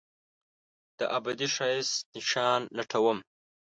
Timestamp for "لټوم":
2.77-3.19